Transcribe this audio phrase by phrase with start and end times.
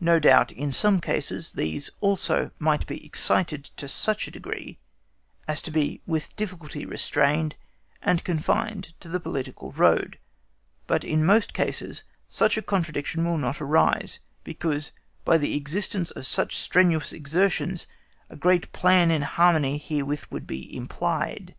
[0.00, 4.76] No doubt in some cases these also might be excited to such a degree
[5.48, 7.56] as to be with difficulty restrained
[8.02, 10.18] and confined to the political road;
[10.86, 14.92] but in most cases such a contradiction will not arise, because
[15.24, 17.86] by the existence of such strenuous exertions
[18.28, 21.54] a great plan in harmony therewith would be implied.